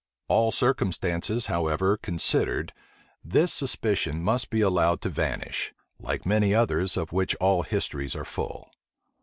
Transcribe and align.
All 0.27 0.51
circumstances, 0.51 1.45
however, 1.45 1.95
considered, 1.95 2.73
this 3.23 3.53
suspicion 3.53 4.23
must 4.23 4.49
be 4.49 4.59
allowed 4.61 4.99
to 5.01 5.09
vanish; 5.09 5.75
like 5.99 6.25
many 6.25 6.55
others, 6.55 6.97
of 6.97 7.11
which 7.13 7.35
all 7.35 7.61
histories 7.61 8.15
are 8.15 8.25
full. 8.25 8.71